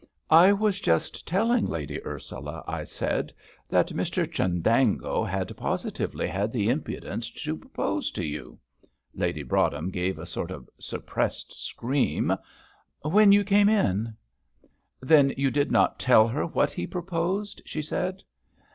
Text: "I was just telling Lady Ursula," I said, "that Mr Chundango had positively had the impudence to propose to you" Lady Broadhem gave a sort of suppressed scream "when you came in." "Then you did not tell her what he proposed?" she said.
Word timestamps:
"I 0.31 0.51
was 0.51 0.79
just 0.79 1.27
telling 1.27 1.67
Lady 1.67 2.03
Ursula," 2.03 2.63
I 2.67 2.85
said, 2.85 3.31
"that 3.69 3.89
Mr 3.89 4.25
Chundango 4.27 5.23
had 5.23 5.55
positively 5.55 6.27
had 6.27 6.51
the 6.51 6.69
impudence 6.69 7.29
to 7.29 7.55
propose 7.55 8.09
to 8.13 8.25
you" 8.25 8.57
Lady 9.13 9.43
Broadhem 9.43 9.91
gave 9.91 10.17
a 10.17 10.25
sort 10.25 10.49
of 10.49 10.67
suppressed 10.79 11.53
scream 11.53 12.33
"when 13.03 13.31
you 13.31 13.43
came 13.43 13.69
in." 13.69 14.15
"Then 15.01 15.33
you 15.37 15.51
did 15.51 15.71
not 15.71 15.99
tell 15.99 16.27
her 16.29 16.47
what 16.47 16.71
he 16.71 16.87
proposed?" 16.87 17.61
she 17.67 17.83
said. 17.83 18.23